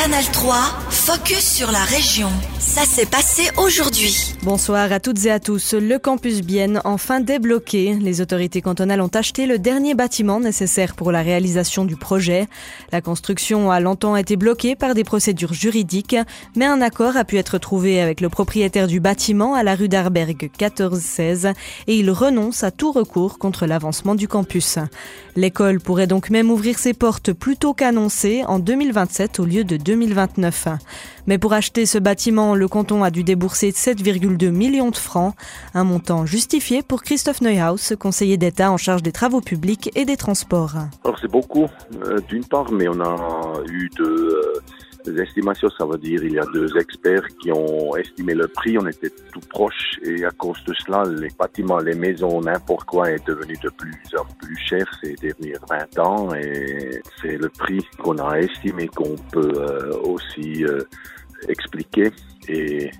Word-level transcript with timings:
Canal 0.00 0.24
3, 0.32 0.89
focus 1.10 1.56
sur 1.56 1.72
la 1.72 1.82
région. 1.82 2.28
Ça 2.60 2.82
s'est 2.82 3.06
passé 3.06 3.50
aujourd'hui. 3.56 4.36
Bonsoir 4.44 4.92
à 4.92 5.00
toutes 5.00 5.24
et 5.24 5.30
à 5.32 5.40
tous. 5.40 5.74
Le 5.74 5.98
campus 5.98 6.40
Bienne, 6.40 6.80
enfin 6.84 7.18
débloqué. 7.18 7.94
Les 7.94 8.20
autorités 8.20 8.62
cantonales 8.62 9.00
ont 9.00 9.10
acheté 9.12 9.46
le 9.46 9.58
dernier 9.58 9.94
bâtiment 9.94 10.38
nécessaire 10.38 10.94
pour 10.94 11.10
la 11.10 11.22
réalisation 11.22 11.84
du 11.84 11.96
projet. 11.96 12.46
La 12.92 13.00
construction 13.00 13.72
a 13.72 13.80
longtemps 13.80 14.14
été 14.14 14.36
bloquée 14.36 14.76
par 14.76 14.94
des 14.94 15.02
procédures 15.02 15.52
juridiques, 15.52 16.16
mais 16.54 16.66
un 16.66 16.80
accord 16.80 17.16
a 17.16 17.24
pu 17.24 17.38
être 17.38 17.58
trouvé 17.58 18.00
avec 18.00 18.20
le 18.20 18.28
propriétaire 18.28 18.86
du 18.86 19.00
bâtiment 19.00 19.54
à 19.54 19.64
la 19.64 19.74
rue 19.74 19.88
d'Arberg 19.88 20.40
1416 20.40 21.48
et 21.88 21.96
il 21.96 22.08
renonce 22.12 22.62
à 22.62 22.70
tout 22.70 22.92
recours 22.92 23.38
contre 23.38 23.66
l'avancement 23.66 24.14
du 24.14 24.28
campus. 24.28 24.78
L'école 25.34 25.80
pourrait 25.80 26.06
donc 26.06 26.30
même 26.30 26.52
ouvrir 26.52 26.78
ses 26.78 26.94
portes 26.94 27.32
plus 27.32 27.56
tôt 27.56 27.74
qu'annoncé 27.74 28.44
en 28.46 28.60
2027 28.60 29.40
au 29.40 29.44
lieu 29.44 29.64
de 29.64 29.76
2029. 29.76 30.68
Mais 31.26 31.38
pour 31.38 31.52
acheter 31.52 31.86
ce 31.86 31.98
bâtiment, 31.98 32.54
le 32.54 32.68
canton 32.68 33.02
a 33.02 33.10
dû 33.10 33.24
débourser 33.24 33.70
7,2 33.70 34.50
millions 34.50 34.90
de 34.90 34.96
francs, 34.96 35.34
un 35.74 35.84
montant 35.84 36.26
justifié 36.26 36.82
pour 36.82 37.02
Christophe 37.02 37.40
Neuhaus, 37.40 37.94
conseiller 37.98 38.36
d'État 38.36 38.70
en 38.70 38.76
charge 38.76 39.02
des 39.02 39.12
travaux 39.12 39.40
publics 39.40 39.90
et 39.94 40.04
des 40.04 40.16
transports. 40.16 40.74
Alors 41.04 41.18
c'est 41.20 41.30
beaucoup 41.30 41.66
euh, 42.04 42.20
d'une 42.28 42.44
part, 42.44 42.72
mais 42.72 42.88
on 42.88 43.00
a 43.00 43.62
eu 43.68 43.88
de 43.98 44.04
euh, 44.04 44.62
des 45.04 45.20
estimations, 45.20 45.70
ça 45.70 45.84
veut 45.84 45.98
dire 45.98 46.22
il 46.22 46.32
y 46.32 46.38
a 46.38 46.44
deux 46.52 46.76
experts 46.76 47.26
qui 47.40 47.50
ont 47.52 47.96
estimé 47.96 48.34
le 48.34 48.48
prix, 48.48 48.78
on 48.78 48.86
était 48.86 49.10
tout 49.32 49.40
proche 49.48 49.98
et 50.02 50.24
à 50.24 50.30
cause 50.30 50.58
de 50.66 50.74
cela, 50.74 51.04
les 51.04 51.30
bâtiments, 51.38 51.78
les 51.78 51.94
maisons, 51.94 52.40
n'importe 52.40 52.84
quoi 52.84 53.10
est 53.10 53.26
devenu 53.26 53.54
de 53.62 53.70
plus 53.70 53.96
en 54.18 54.24
plus 54.40 54.49
cher 54.70 54.86
ces 55.02 55.14
derniers 55.14 55.56
20 55.68 55.98
ans 55.98 56.34
et 56.34 57.02
c'est 57.20 57.36
le 57.36 57.48
prix 57.48 57.84
qu'on 58.02 58.16
a 58.18 58.38
estimé 58.38 58.86
qu'on 58.88 59.16
peut 59.32 59.52
euh, 59.56 59.92
aussi 60.02 60.64
euh, 60.64 60.82
expliquer 61.48 62.10
et 62.48 62.90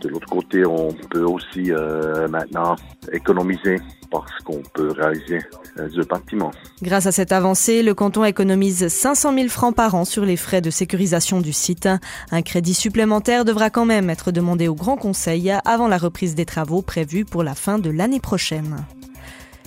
de 0.00 0.08
l'autre 0.08 0.28
côté, 0.28 0.64
on 0.64 0.94
peut 1.10 1.24
aussi 1.24 1.72
euh, 1.72 2.26
maintenant 2.28 2.74
économiser 3.12 3.76
parce 4.10 4.32
qu'on 4.44 4.62
peut 4.74 4.92
réaliser 4.92 5.38
ce 5.76 6.00
bâtiment. 6.06 6.50
Grâce 6.82 7.06
à 7.06 7.12
cette 7.12 7.32
avancée, 7.32 7.82
le 7.82 7.94
canton 7.94 8.24
économise 8.24 8.88
500 8.88 9.34
000 9.34 9.48
francs 9.48 9.74
par 9.74 9.94
an 9.94 10.04
sur 10.04 10.24
les 10.24 10.36
frais 10.36 10.62
de 10.62 10.70
sécurisation 10.70 11.40
du 11.40 11.52
site. 11.52 11.88
Un 12.30 12.42
crédit 12.42 12.74
supplémentaire 12.74 13.44
devra 13.44 13.70
quand 13.70 13.84
même 13.84 14.10
être 14.10 14.32
demandé 14.32 14.68
au 14.68 14.74
Grand 14.74 14.96
Conseil 14.96 15.52
avant 15.64 15.86
la 15.86 15.98
reprise 15.98 16.34
des 16.34 16.46
travaux 16.46 16.82
prévus 16.82 17.24
pour 17.24 17.44
la 17.44 17.54
fin 17.54 17.78
de 17.78 17.90
l'année 17.90 18.20
prochaine. 18.20 18.76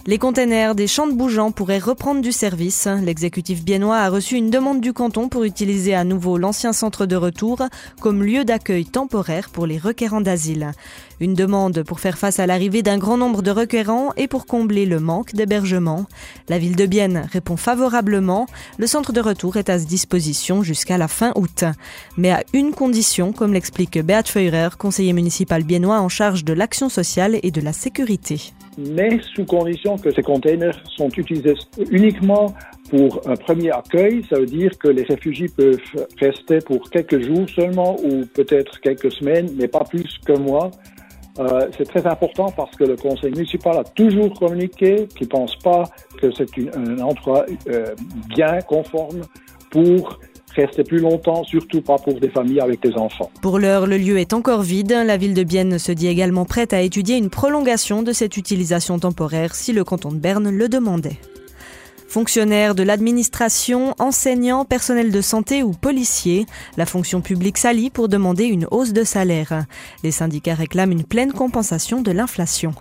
Les 0.05 0.17
containers 0.17 0.75
des 0.75 0.87
champs 0.87 1.07
de 1.07 1.13
Bougeant 1.13 1.51
pourraient 1.51 1.79
reprendre 1.79 2.19
du 2.19 2.33
service. 2.33 2.89
L'exécutif 3.01 3.63
biennois 3.63 3.99
a 3.99 4.09
reçu 4.09 4.35
une 4.35 4.49
demande 4.49 4.81
du 4.81 4.91
canton 4.91 5.29
pour 5.29 5.45
utiliser 5.45 5.95
à 5.95 6.03
nouveau 6.03 6.37
l'ancien 6.37 6.73
centre 6.73 7.05
de 7.05 7.15
retour 7.15 7.61
comme 8.01 8.21
lieu 8.21 8.43
d'accueil 8.43 8.83
temporaire 8.83 9.49
pour 9.49 9.65
les 9.65 9.77
requérants 9.77 10.19
d'asile. 10.19 10.73
Une 11.19 11.33
demande 11.33 11.83
pour 11.83 11.99
faire 11.99 12.17
face 12.17 12.39
à 12.39 12.47
l'arrivée 12.47 12.81
d'un 12.81 12.97
grand 12.97 13.17
nombre 13.17 13.41
de 13.41 13.51
requérants 13.51 14.11
et 14.17 14.27
pour 14.27 14.45
combler 14.45 14.85
le 14.85 14.99
manque 14.99 15.33
d'hébergement. 15.33 16.05
La 16.49 16.57
ville 16.57 16.75
de 16.75 16.85
Bienne 16.85 17.27
répond 17.31 17.57
favorablement. 17.57 18.47
Le 18.77 18.87
centre 18.87 19.13
de 19.13 19.21
retour 19.21 19.57
est 19.57 19.69
à 19.69 19.77
disposition 19.77 20.63
jusqu'à 20.63 20.97
la 20.97 21.07
fin 21.07 21.31
août. 21.35 21.63
Mais 22.17 22.31
à 22.31 22.43
une 22.53 22.71
condition, 22.71 23.33
comme 23.33 23.53
l'explique 23.53 23.97
Beat 23.99 24.27
Feurer, 24.27 24.69
conseiller 24.77 25.13
municipal 25.13 25.63
biennois 25.63 25.99
en 25.99 26.09
charge 26.09 26.43
de 26.43 26.53
l'action 26.53 26.89
sociale 26.89 27.39
et 27.43 27.51
de 27.51 27.61
la 27.61 27.73
sécurité 27.73 28.53
mais 28.77 29.19
sous 29.35 29.45
condition 29.45 29.97
que 29.97 30.11
ces 30.11 30.21
containers 30.21 30.81
sont 30.95 31.09
utilisés 31.09 31.55
uniquement 31.91 32.53
pour 32.89 33.21
un 33.27 33.35
premier 33.35 33.71
accueil. 33.71 34.23
Ça 34.29 34.39
veut 34.39 34.45
dire 34.45 34.77
que 34.77 34.87
les 34.87 35.03
réfugiés 35.03 35.47
peuvent 35.55 35.77
rester 36.19 36.59
pour 36.59 36.89
quelques 36.89 37.21
jours 37.23 37.47
seulement 37.49 37.97
ou 38.03 38.25
peut-être 38.25 38.79
quelques 38.81 39.11
semaines, 39.11 39.49
mais 39.55 39.67
pas 39.67 39.83
plus 39.83 40.17
qu'un 40.25 40.39
mois. 40.39 40.71
Euh, 41.39 41.67
c'est 41.77 41.85
très 41.85 42.05
important 42.05 42.51
parce 42.55 42.75
que 42.75 42.83
le 42.83 42.95
conseil 42.95 43.31
municipal 43.31 43.77
a 43.77 43.83
toujours 43.83 44.33
communiqué 44.33 45.07
qu'il 45.15 45.27
ne 45.27 45.31
pense 45.31 45.55
pas 45.57 45.83
que 46.21 46.31
c'est 46.31 46.47
un 46.75 46.99
endroit 46.99 47.45
euh, 47.67 47.95
bien 48.35 48.59
conforme 48.61 49.21
pour 49.71 50.19
rester 50.55 50.83
plus 50.83 50.99
longtemps, 50.99 51.43
surtout 51.43 51.81
pas 51.81 51.95
pour 51.95 52.19
des 52.19 52.29
familles 52.29 52.59
avec 52.59 52.81
des 52.83 52.93
enfants. 52.93 53.31
Pour 53.41 53.57
l'heure, 53.57 53.87
le 53.87 53.97
lieu 53.97 54.19
est 54.19 54.33
encore 54.33 54.61
vide. 54.61 54.91
La 54.91 55.17
ville 55.17 55.33
de 55.33 55.43
Bienne 55.43 55.79
se 55.79 55.91
dit 55.91 56.07
également 56.07 56.45
prête 56.45 56.73
à 56.73 56.81
étudier 56.81 57.17
une 57.17 57.31
prolongation 57.31 58.03
de 58.03 58.11
cette 58.11 58.37
utilisation 58.37 58.99
temporaire 58.99 59.55
si 59.55 59.73
le 59.73 59.83
canton 59.83 60.11
de 60.11 60.17
Berne 60.17 60.51
le 60.51 60.69
demandait. 60.69 61.17
Fonctionnaires 62.13 62.75
de 62.75 62.83
l'administration, 62.83 63.95
enseignants, 63.97 64.65
personnels 64.65 65.11
de 65.11 65.19
santé 65.19 65.63
ou 65.63 65.71
policiers, 65.71 66.45
la 66.77 66.85
fonction 66.85 67.21
publique 67.21 67.57
s'allie 67.57 67.89
pour 67.89 68.07
demander 68.07 68.43
une 68.43 68.67
hausse 68.69 68.93
de 68.93 69.03
salaire. 69.03 69.65
Les 70.03 70.11
syndicats 70.11 70.53
réclament 70.53 70.91
une 70.91 71.05
pleine 71.05 71.33
compensation 71.33 72.03
de 72.03 72.11
l'inflation. 72.11 72.75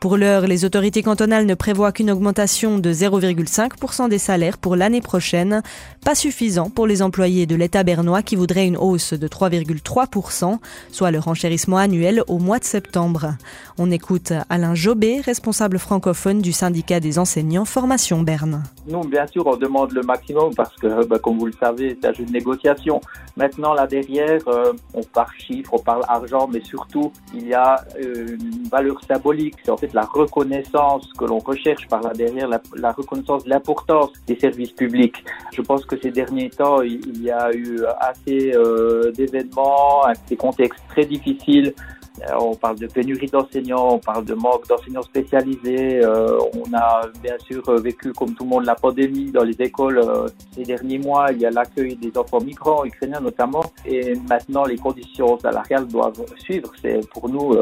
Pour 0.00 0.16
l'heure, 0.16 0.46
les 0.46 0.64
autorités 0.64 1.02
cantonales 1.02 1.44
ne 1.44 1.54
prévoient 1.54 1.92
qu'une 1.92 2.10
augmentation 2.10 2.78
de 2.78 2.90
0,5% 2.90 4.08
des 4.08 4.16
salaires 4.18 4.56
pour 4.56 4.74
l'année 4.74 5.02
prochaine, 5.02 5.62
pas 6.02 6.14
suffisant 6.14 6.70
pour 6.70 6.86
les 6.86 7.02
employés 7.02 7.44
de 7.44 7.54
l'État 7.54 7.82
bernois 7.82 8.22
qui 8.22 8.34
voudraient 8.34 8.66
une 8.66 8.78
hausse 8.78 9.12
de 9.12 9.28
3,3%, 9.28 10.56
soit 10.90 11.10
le 11.10 11.18
renchérissement 11.18 11.76
annuel 11.76 12.22
au 12.28 12.38
mois 12.38 12.58
de 12.58 12.64
septembre. 12.64 13.34
On 13.76 13.90
écoute 13.90 14.32
Alain 14.48 14.74
Jobé, 14.74 15.20
responsable 15.20 15.78
francophone 15.78 16.40
du 16.40 16.52
syndicat 16.52 16.98
des 16.98 17.18
enseignants 17.18 17.66
Formation 17.66 18.22
Berne. 18.22 18.62
Nous, 18.86 19.00
bien 19.02 19.26
sûr, 19.26 19.46
on 19.46 19.56
demande 19.56 19.92
le 19.92 20.02
maximum 20.02 20.54
parce 20.54 20.74
que, 20.76 21.04
bah, 21.04 21.18
comme 21.18 21.38
vous 21.38 21.46
le 21.46 21.52
savez, 21.52 21.98
c'est 22.00 22.08
un 22.08 22.12
jeu 22.12 22.24
de 22.24 22.32
négociation. 22.32 23.00
Maintenant, 23.36 23.74
là 23.74 23.86
derrière, 23.86 24.40
euh, 24.48 24.72
on 24.94 25.02
parle 25.02 25.32
chiffres, 25.38 25.70
on 25.74 25.78
parle 25.78 26.02
argent, 26.08 26.48
mais 26.50 26.60
surtout, 26.60 27.12
il 27.34 27.48
y 27.48 27.54
a 27.54 27.76
euh, 27.98 28.36
une 28.40 28.68
valeur 28.68 28.98
symbolique. 29.04 29.56
C'est 29.64 29.70
en 29.70 29.76
fait 29.76 29.92
la 29.92 30.02
reconnaissance 30.02 31.12
que 31.18 31.24
l'on 31.26 31.38
recherche 31.38 31.86
par 31.88 32.00
là 32.02 32.12
derrière, 32.14 32.48
la, 32.48 32.92
reconnaissance 32.92 33.44
de 33.44 33.50
l'importance 33.50 34.12
des 34.26 34.38
services 34.38 34.72
publics. 34.72 35.22
Je 35.52 35.60
pense 35.62 35.84
que 35.84 35.96
ces 36.00 36.10
derniers 36.10 36.50
temps, 36.50 36.80
il, 36.80 37.22
y 37.22 37.30
a 37.30 37.52
eu 37.52 37.80
assez 37.98 38.52
euh, 38.54 39.12
d'événements, 39.12 40.02
des 40.28 40.36
contextes 40.36 40.82
très 40.88 41.04
difficiles 41.04 41.40
euh, 41.68 41.99
on 42.38 42.54
parle 42.54 42.78
de 42.78 42.86
pénurie 42.86 43.26
d'enseignants, 43.26 43.94
on 43.94 43.98
parle 43.98 44.24
de 44.24 44.34
manque 44.34 44.66
d'enseignants 44.68 45.02
spécialisés. 45.02 46.04
Euh, 46.04 46.38
on 46.54 46.74
a 46.74 47.02
bien 47.22 47.36
sûr 47.38 47.62
vécu, 47.80 48.12
comme 48.12 48.34
tout 48.34 48.44
le 48.44 48.50
monde, 48.50 48.64
la 48.64 48.74
pandémie 48.74 49.30
dans 49.30 49.44
les 49.44 49.56
écoles 49.60 49.98
euh, 49.98 50.28
ces 50.54 50.64
derniers 50.64 50.98
mois. 50.98 51.32
Il 51.32 51.40
y 51.40 51.46
a 51.46 51.50
l'accueil 51.50 51.96
des 51.96 52.12
enfants 52.16 52.40
migrants, 52.40 52.84
ukrainiens 52.84 53.20
notamment. 53.20 53.64
Et 53.86 54.14
maintenant, 54.28 54.64
les 54.64 54.76
conditions 54.76 55.38
salariales 55.38 55.86
doivent 55.86 56.24
suivre. 56.38 56.70
C'est 56.82 57.00
pour 57.10 57.28
nous 57.28 57.54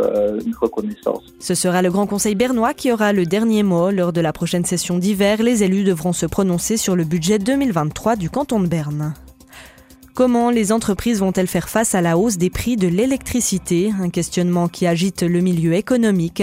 une 0.45 0.55
reconnaissance. 0.61 1.23
Ce 1.39 1.55
sera 1.55 1.83
le 1.83 1.91
Grand 1.91 2.07
Conseil 2.07 2.35
bernois 2.35 2.75
qui 2.75 2.93
aura 2.93 3.13
le 3.13 3.27
dernier 3.27 3.63
mot. 3.63 3.91
Lors 3.91 4.13
de 4.13 4.21
la 4.21 4.33
prochaine 4.33 4.65
session 4.65 4.99
d'hiver, 4.99 5.43
les 5.43 5.63
élus 5.63 5.85
devront 5.85 6.13
se 6.13 6.27
prononcer 6.27 6.77
sur 6.77 6.97
le 6.97 7.05
budget 7.05 7.39
2023 7.39 8.17
du 8.17 8.31
canton 8.31 8.61
de 8.61 8.67
Berne. 8.67 9.15
Comment 10.19 10.51
les 10.51 10.73
entreprises 10.73 11.21
vont-elles 11.21 11.47
faire 11.47 11.69
face 11.69 11.95
à 11.95 12.01
la 12.01 12.19
hausse 12.19 12.39
des 12.39 12.51
prix 12.51 12.77
de 12.77 12.89
l'électricité? 12.89 13.93
Un 14.03 14.11
questionnement 14.11 14.67
qui 14.67 14.85
agite 14.85 15.23
le 15.23 15.39
milieu 15.39 15.75
économique. 15.75 16.43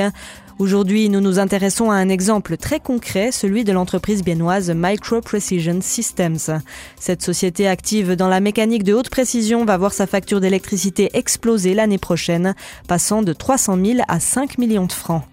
Aujourd'hui, 0.60 1.10
nous 1.10 1.20
nous 1.20 1.40
intéressons 1.40 1.92
à 1.92 1.96
un 1.96 2.08
exemple 2.08 2.56
très 2.56 2.80
concret, 2.80 3.34
celui 3.34 3.66
de 3.66 3.74
l'entreprise 3.74 4.24
biennoise 4.24 4.72
Micro 4.74 5.20
Precision 5.20 5.80
Systems. 5.82 6.62
Cette 6.98 7.22
société 7.22 7.68
active 7.68 8.14
dans 8.14 8.30
la 8.30 8.40
mécanique 8.40 8.86
de 8.86 8.94
haute 8.94 9.10
précision 9.10 9.66
va 9.66 9.76
voir 9.76 9.92
sa 9.92 10.08
facture 10.08 10.40
d'électricité 10.40 11.10
exploser 11.14 11.74
l'année 11.74 11.98
prochaine, 11.98 12.56
passant 12.88 13.24
de 13.24 13.34
300 13.34 13.78
000 13.84 14.00
à 14.08 14.22
5 14.22 14.58
millions 14.58 14.86
de 14.86 14.94
francs. 14.94 15.24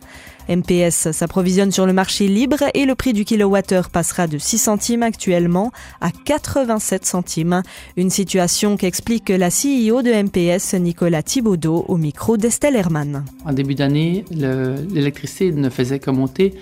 MPS 0.49 1.13
s'approvisionne 1.13 1.73
sur 1.73 1.87
le 1.87 1.93
marché 1.93 2.29
libre 2.29 2.59
et 2.75 2.85
le 2.85 2.95
prix 2.95 3.13
du 3.13 3.25
kilowattheure 3.25 3.91
passera 3.91 4.27
de 4.27 4.39
6 4.39 4.59
centimes 4.59 5.03
actuellement 5.03 5.73
à 6.01 6.11
87 6.11 7.07
centimes. 7.07 7.63
Une 7.97 8.11
situation 8.11 8.77
qu'explique 8.77 9.29
la 9.29 9.49
CEO 9.49 10.03
de 10.03 10.13
MPS, 10.13 10.75
Nicolas 10.75 11.23
Thibaudot, 11.23 11.85
au 11.89 11.97
micro 11.97 12.37
d'Estelle 12.37 12.77
Herman. 12.77 13.25
En 13.45 13.53
début 13.53 13.75
d'année, 13.75 14.25
l'électricité 14.31 15.53
ne 15.53 15.71
faisait 15.71 15.99
que 15.99 16.11
monter 16.11 16.55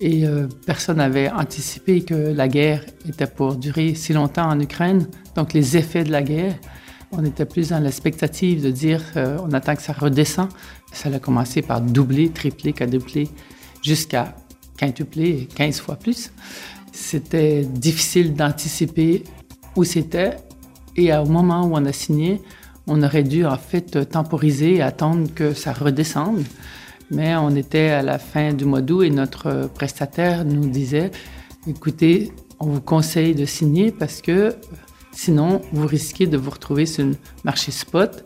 et 0.00 0.26
euh, 0.26 0.46
personne 0.66 0.98
n'avait 0.98 1.30
anticipé 1.30 2.02
que 2.02 2.14
la 2.14 2.48
guerre 2.48 2.84
était 3.08 3.26
pour 3.26 3.56
durer 3.56 3.94
si 3.94 4.12
longtemps 4.12 4.48
en 4.48 4.60
Ukraine. 4.60 5.08
Donc 5.34 5.52
les 5.52 5.76
effets 5.76 6.04
de 6.04 6.12
la 6.12 6.22
guerre, 6.22 6.54
on 7.12 7.24
était 7.24 7.46
plus 7.46 7.70
dans 7.70 7.78
l'expectative 7.78 8.62
de 8.62 8.70
dire 8.70 9.02
euh, 9.16 9.38
on 9.42 9.52
attend 9.52 9.74
que 9.74 9.82
ça 9.82 9.92
redescend. 9.92 10.48
Ça 10.92 11.08
a 11.08 11.18
commencé 11.18 11.62
par 11.62 11.80
doubler, 11.80 12.30
tripler, 12.30 12.72
quadrupler, 12.72 13.28
jusqu'à 13.82 14.34
quintupler, 14.76 15.48
15 15.54 15.80
fois 15.80 15.96
plus. 15.96 16.32
C'était 16.92 17.64
difficile 17.64 18.34
d'anticiper 18.34 19.24
où 19.76 19.84
c'était 19.84 20.36
et 20.96 21.14
au 21.14 21.26
moment 21.26 21.64
où 21.64 21.74
on 21.74 21.84
a 21.84 21.92
signé, 21.92 22.42
on 22.86 23.02
aurait 23.02 23.22
dû 23.22 23.44
en 23.44 23.56
fait 23.56 24.08
temporiser 24.08 24.76
et 24.76 24.82
attendre 24.82 25.32
que 25.32 25.54
ça 25.54 25.72
redescende. 25.72 26.42
Mais 27.10 27.36
on 27.36 27.50
était 27.50 27.90
à 27.90 28.02
la 28.02 28.18
fin 28.18 28.52
du 28.52 28.64
mois 28.64 28.82
d'août 28.82 29.02
et 29.02 29.10
notre 29.10 29.70
prestataire 29.74 30.44
nous 30.44 30.68
disait, 30.68 31.10
écoutez, 31.66 32.32
on 32.60 32.66
vous 32.66 32.80
conseille 32.80 33.34
de 33.34 33.44
signer 33.44 33.92
parce 33.92 34.20
que 34.20 34.54
Sinon, 35.20 35.62
vous 35.72 35.88
risquez 35.88 36.28
de 36.28 36.36
vous 36.36 36.50
retrouver 36.50 36.86
sur 36.86 37.04
le 37.04 37.16
marché 37.42 37.72
spot. 37.72 38.22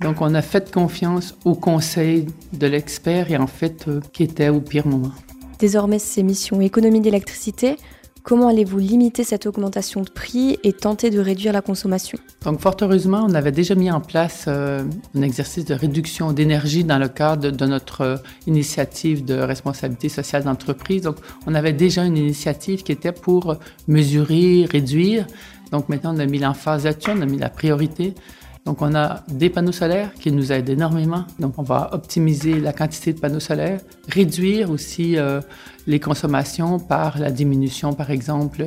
Donc, 0.00 0.20
on 0.20 0.34
a 0.34 0.42
fait 0.42 0.74
confiance 0.74 1.36
au 1.44 1.54
conseil 1.54 2.26
de 2.52 2.66
l'expert 2.66 3.30
et 3.30 3.36
en 3.36 3.46
fait, 3.46 3.86
euh, 3.86 4.00
qui 4.12 4.24
était 4.24 4.48
au 4.48 4.60
pire 4.60 4.84
moment. 4.84 5.12
Désormais, 5.60 6.00
ces 6.00 6.24
missions 6.24 6.60
économie 6.60 7.00
d'électricité, 7.00 7.76
comment 8.24 8.48
allez-vous 8.48 8.78
limiter 8.78 9.22
cette 9.22 9.46
augmentation 9.46 10.00
de 10.00 10.10
prix 10.10 10.58
et 10.64 10.72
tenter 10.72 11.10
de 11.10 11.20
réduire 11.20 11.52
la 11.52 11.62
consommation? 11.62 12.18
Donc, 12.44 12.58
fort 12.58 12.74
heureusement, 12.82 13.24
on 13.28 13.34
avait 13.34 13.52
déjà 13.52 13.76
mis 13.76 13.92
en 13.92 14.00
place 14.00 14.46
euh, 14.48 14.82
un 15.14 15.22
exercice 15.22 15.64
de 15.64 15.74
réduction 15.74 16.32
d'énergie 16.32 16.82
dans 16.82 16.98
le 16.98 17.08
cadre 17.08 17.52
de 17.52 17.66
notre 17.66 18.00
euh, 18.00 18.16
initiative 18.48 19.24
de 19.24 19.34
responsabilité 19.34 20.08
sociale 20.08 20.42
d'entreprise. 20.42 21.02
Donc, 21.02 21.18
on 21.46 21.54
avait 21.54 21.72
déjà 21.72 22.04
une 22.04 22.16
initiative 22.16 22.82
qui 22.82 22.90
était 22.90 23.12
pour 23.12 23.56
mesurer, 23.86 24.66
réduire. 24.68 25.28
Donc, 25.74 25.88
maintenant, 25.88 26.14
on 26.14 26.20
a 26.20 26.26
mis 26.26 26.38
l'emphase 26.38 26.84
là-dessus, 26.84 27.10
on 27.10 27.20
a 27.20 27.26
mis 27.26 27.36
la 27.36 27.50
priorité. 27.50 28.14
Donc, 28.64 28.80
on 28.80 28.94
a 28.94 29.24
des 29.26 29.50
panneaux 29.50 29.72
solaires 29.72 30.14
qui 30.14 30.30
nous 30.30 30.52
aident 30.52 30.68
énormément. 30.68 31.24
Donc, 31.40 31.54
on 31.58 31.64
va 31.64 31.90
optimiser 31.92 32.60
la 32.60 32.72
quantité 32.72 33.12
de 33.12 33.18
panneaux 33.18 33.40
solaires, 33.40 33.80
réduire 34.08 34.70
aussi 34.70 35.16
euh, 35.16 35.40
les 35.88 35.98
consommations 35.98 36.78
par 36.78 37.18
la 37.18 37.32
diminution, 37.32 37.92
par 37.92 38.12
exemple, 38.12 38.64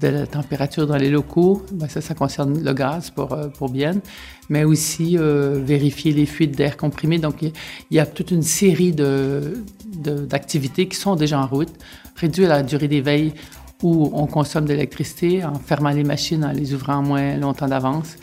de 0.00 0.08
la 0.08 0.26
température 0.26 0.88
dans 0.88 0.96
les 0.96 1.08
locaux. 1.08 1.64
Ben, 1.70 1.88
ça, 1.88 2.00
ça 2.00 2.14
concerne 2.14 2.60
le 2.60 2.72
gaz 2.72 3.10
pour, 3.10 3.32
euh, 3.32 3.46
pour 3.46 3.72
mais 4.48 4.64
aussi 4.64 5.16
euh, 5.16 5.60
vérifier 5.64 6.12
les 6.12 6.26
fuites 6.26 6.56
d'air 6.56 6.76
comprimé. 6.76 7.18
Donc, 7.18 7.42
il 7.42 7.52
y 7.92 8.00
a 8.00 8.06
toute 8.06 8.32
une 8.32 8.42
série 8.42 8.92
d'activités 8.92 10.86
de, 10.86 10.90
qui 10.90 10.96
sont 10.96 11.14
déjà 11.14 11.38
en 11.38 11.46
route. 11.46 11.72
Réduire 12.16 12.48
la 12.48 12.64
durée 12.64 12.88
d'éveil 12.88 13.34
où 13.82 14.10
on 14.12 14.26
consomme 14.26 14.64
de 14.64 14.72
l'électricité 14.72 15.44
en 15.44 15.54
fermant 15.54 15.90
les 15.90 16.04
machines, 16.04 16.44
en 16.44 16.52
les 16.52 16.74
ouvrant 16.74 17.02
moins 17.02 17.36
longtemps 17.36 17.68
d'avance. 17.68 18.16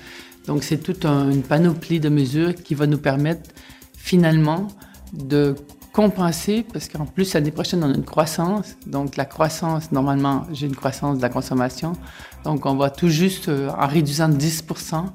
Donc, 0.45 0.63
c'est 0.63 0.77
toute 0.77 1.05
une 1.05 1.41
panoplie 1.41 1.99
de 1.99 2.09
mesures 2.09 2.55
qui 2.55 2.75
va 2.75 2.87
nous 2.87 2.97
permettre 2.97 3.49
finalement 3.93 4.67
de 5.13 5.55
compenser, 5.91 6.63
parce 6.71 6.87
qu'en 6.87 7.05
plus, 7.05 7.33
l'année 7.33 7.51
prochaine, 7.51 7.83
on 7.83 7.91
a 7.91 7.95
une 7.95 8.05
croissance. 8.05 8.75
Donc, 8.85 9.17
la 9.17 9.25
croissance, 9.25 9.91
normalement, 9.91 10.45
j'ai 10.53 10.67
une 10.67 10.75
croissance 10.75 11.17
de 11.17 11.21
la 11.21 11.29
consommation. 11.29 11.93
Donc, 12.43 12.65
on 12.65 12.75
va 12.75 12.89
tout 12.89 13.09
juste, 13.09 13.49
euh, 13.49 13.69
en 13.69 13.87
réduisant 13.87 14.29
de 14.29 14.37
10% 14.37 15.05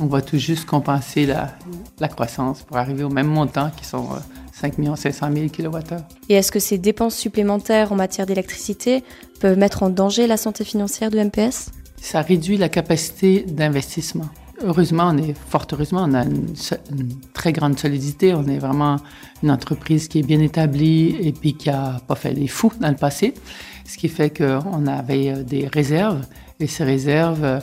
on 0.00 0.06
va 0.06 0.22
tout 0.22 0.38
juste 0.38 0.64
compenser 0.64 1.26
la, 1.26 2.08
croissance 2.08 2.62
pour 2.62 2.76
arriver 2.76 3.04
au 3.04 3.08
même 3.08 3.26
montant 3.26 3.70
qui 3.76 3.84
sont 3.84 4.08
5 4.60 4.74
500 4.96 5.28
000 5.32 5.46
kWh. 5.48 5.96
Et 6.28 6.34
est-ce 6.34 6.50
que 6.50 6.58
ces 6.58 6.78
dépenses 6.78 7.14
supplémentaires 7.14 7.92
en 7.92 7.96
matière 7.96 8.26
d'électricité 8.26 9.04
peuvent 9.40 9.58
mettre 9.58 9.84
en 9.84 9.90
danger 9.90 10.26
la 10.26 10.36
santé 10.36 10.64
financière 10.64 11.10
de 11.10 11.18
MPS 11.18 11.70
Ça 12.00 12.22
réduit 12.22 12.56
la 12.56 12.68
capacité 12.68 13.42
d'investissement. 13.42 14.28
Heureusement, 14.60 15.10
on 15.12 15.18
est 15.18 15.34
fort 15.34 15.66
heureusement, 15.72 16.04
on 16.08 16.14
a 16.14 16.24
une, 16.24 16.48
très 17.32 17.52
grande 17.52 17.78
solidité. 17.78 18.34
On 18.34 18.48
est 18.48 18.58
vraiment 18.58 18.96
une 19.44 19.52
entreprise 19.52 20.08
qui 20.08 20.18
est 20.18 20.26
bien 20.26 20.40
établie 20.40 21.16
et 21.20 21.32
puis 21.32 21.54
qui 21.54 21.70
a 21.70 22.00
pas 22.08 22.16
fait 22.16 22.32
les 22.32 22.48
fous 22.48 22.72
dans 22.80 22.88
le 22.88 22.96
passé, 22.96 23.34
ce 23.86 23.96
qui 23.96 24.08
fait 24.08 24.36
qu'on 24.36 24.86
avait 24.88 25.30
euh, 25.30 25.42
des 25.44 25.68
réserves 25.68 26.26
et 26.58 26.66
ces 26.66 26.82
réserves, 26.82 27.44
euh, 27.44 27.60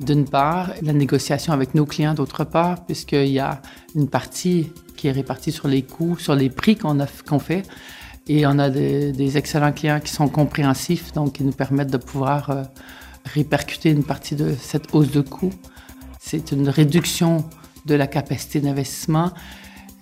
d'une 0.00 0.24
part, 0.24 0.70
la 0.80 0.94
négociation 0.94 1.52
avec 1.52 1.74
nos 1.74 1.84
clients, 1.84 2.14
d'autre 2.14 2.44
part, 2.44 2.86
puisqu'il 2.86 3.28
y 3.28 3.38
a 3.38 3.60
une 3.94 4.08
partie 4.08 4.72
qui 5.04 5.08
est 5.08 5.12
répartie 5.12 5.52
sur 5.52 5.68
les 5.68 5.82
coûts, 5.82 6.16
sur 6.18 6.34
les 6.34 6.48
prix 6.48 6.78
qu'on 6.78 7.38
fait. 7.38 7.64
Et 8.26 8.46
on 8.46 8.58
a 8.58 8.70
des, 8.70 9.36
excellents 9.36 9.72
clients 9.72 10.00
qui 10.00 10.10
sont 10.10 10.28
compréhensifs, 10.28 11.12
donc 11.12 11.34
qui 11.34 11.44
nous 11.44 11.52
permettent 11.52 11.90
de 11.90 11.98
pouvoir 11.98 12.48
euh, 12.48 12.62
répercuter 13.26 13.90
une 13.90 14.02
partie 14.02 14.34
de 14.34 14.54
cette 14.58 14.94
hausse 14.94 15.10
de 15.10 15.20
coûts 15.20 15.52
c'est 16.20 16.52
une 16.52 16.70
réduction 16.70 17.44
de 17.84 17.94
la 17.94 18.06
capacité 18.06 18.60
d'investissement 18.60 19.30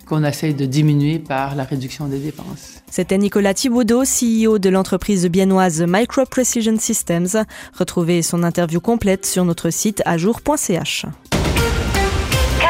qu'on 0.07 0.23
essaie 0.23 0.53
de 0.53 0.65
diminuer 0.65 1.19
par 1.19 1.55
la 1.55 1.65
réduction 1.65 2.07
des 2.07 2.19
dépenses. 2.19 2.81
C'était 2.89 3.17
Nicolas 3.17 3.53
Thibaudot, 3.53 4.03
CEO 4.03 4.57
de 4.57 4.69
l'entreprise 4.69 5.27
biennoise 5.27 5.83
Micro 5.85 6.23
Precision 6.23 6.79
Systems. 6.79 7.43
Retrouvez 7.77 8.21
son 8.21 8.43
interview 8.43 8.79
complète 8.79 9.25
sur 9.25 9.43
notre 9.43 9.69
site 9.69 10.01
ajour.ch. 10.05 11.07